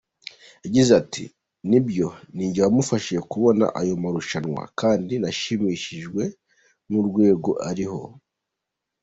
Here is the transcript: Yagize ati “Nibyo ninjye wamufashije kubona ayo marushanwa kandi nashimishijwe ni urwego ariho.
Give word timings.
Yagize 0.63 0.91
ati 1.01 1.23
“Nibyo 1.69 2.07
ninjye 2.35 2.59
wamufashije 2.65 3.21
kubona 3.31 3.65
ayo 3.79 3.93
marushanwa 4.03 4.63
kandi 4.79 5.13
nashimishijwe 5.21 6.23
ni 6.89 6.95
urwego 7.01 7.51
ariho. 7.69 8.01